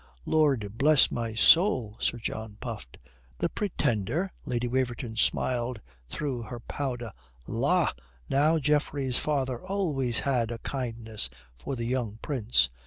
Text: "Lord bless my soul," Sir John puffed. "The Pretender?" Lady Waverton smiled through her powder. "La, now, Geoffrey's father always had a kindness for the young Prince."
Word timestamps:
"Lord 0.25 0.79
bless 0.79 1.11
my 1.11 1.35
soul," 1.35 1.95
Sir 1.99 2.17
John 2.17 2.57
puffed. 2.59 2.97
"The 3.37 3.49
Pretender?" 3.49 4.31
Lady 4.45 4.67
Waverton 4.67 5.15
smiled 5.15 5.79
through 6.09 6.41
her 6.41 6.59
powder. 6.59 7.11
"La, 7.45 7.91
now, 8.27 8.57
Geoffrey's 8.57 9.19
father 9.19 9.61
always 9.63 10.21
had 10.21 10.49
a 10.49 10.57
kindness 10.57 11.29
for 11.55 11.75
the 11.75 11.85
young 11.85 12.17
Prince." 12.23 12.71